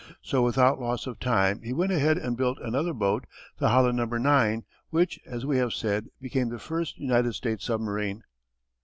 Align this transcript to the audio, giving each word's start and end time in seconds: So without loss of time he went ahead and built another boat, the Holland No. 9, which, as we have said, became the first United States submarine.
So 0.23 0.41
without 0.41 0.79
loss 0.81 1.05
of 1.05 1.19
time 1.19 1.61
he 1.61 1.73
went 1.73 1.91
ahead 1.91 2.17
and 2.17 2.35
built 2.35 2.57
another 2.57 2.91
boat, 2.91 3.27
the 3.59 3.69
Holland 3.69 3.97
No. 3.97 4.05
9, 4.05 4.63
which, 4.89 5.19
as 5.27 5.45
we 5.45 5.57
have 5.59 5.73
said, 5.73 6.07
became 6.19 6.49
the 6.49 6.57
first 6.57 6.97
United 6.97 7.33
States 7.33 7.65
submarine. 7.65 8.23